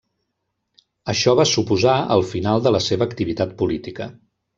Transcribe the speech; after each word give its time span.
Això 1.13 1.35
va 1.39 1.45
suposar 1.49 1.97
el 2.15 2.25
final 2.31 2.65
de 2.69 2.73
la 2.77 2.81
seva 2.87 3.07
activitat 3.13 3.55
política. 3.61 4.09